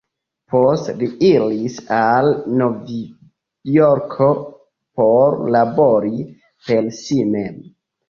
Poste 0.51 0.95
li 1.01 1.09
iris 1.27 1.75
al 1.97 2.31
Novjorko 2.63 4.33
por 5.03 5.41
labori 5.59 6.27
per 6.69 6.93
si 7.07 7.25
mem. 7.35 7.67